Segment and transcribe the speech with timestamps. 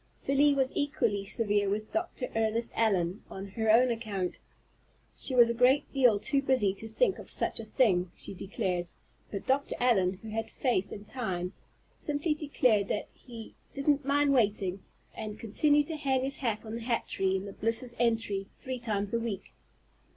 [0.19, 2.27] Felie was equally severe with Dr.
[2.35, 4.39] Ernest Allen, on her own account.
[5.15, 8.87] "She was a great deal too busy to think of such a thing," she declared;
[9.29, 9.75] but Dr.
[9.79, 11.53] Allen, who had faith in time,
[11.93, 14.81] simply declared that he "didn't mind waiting,"
[15.15, 18.79] and continued to hang his hat on the hat tree in the Bliss's entry three
[18.79, 19.53] times a week.